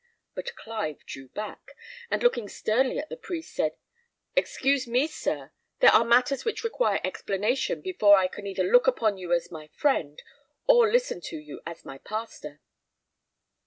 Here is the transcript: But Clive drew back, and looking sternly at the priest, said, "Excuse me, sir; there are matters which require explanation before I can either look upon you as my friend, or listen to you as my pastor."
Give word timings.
But 0.33 0.55
Clive 0.55 1.05
drew 1.05 1.27
back, 1.27 1.77
and 2.09 2.23
looking 2.23 2.49
sternly 2.49 2.97
at 2.97 3.09
the 3.09 3.15
priest, 3.15 3.53
said, 3.53 3.73
"Excuse 4.35 4.87
me, 4.87 5.05
sir; 5.05 5.51
there 5.79 5.91
are 5.91 6.03
matters 6.03 6.43
which 6.43 6.63
require 6.63 6.99
explanation 7.03 7.81
before 7.81 8.15
I 8.17 8.27
can 8.27 8.47
either 8.47 8.63
look 8.63 8.87
upon 8.87 9.19
you 9.19 9.31
as 9.31 9.51
my 9.51 9.67
friend, 9.67 10.19
or 10.65 10.89
listen 10.91 11.21
to 11.25 11.37
you 11.37 11.61
as 11.67 11.85
my 11.85 11.99
pastor." 11.99 12.61